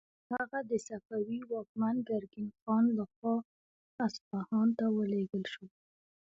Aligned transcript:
هغه 0.33 0.59
د 0.69 0.71
صفوي 0.87 1.39
واکمن 1.51 1.95
ګرګین 2.09 2.49
خان 2.59 2.83
لخوا 2.97 3.35
اصفهان 4.05 4.67
ته 4.77 4.85
ولیږل 4.97 5.43
شو. 5.53 5.65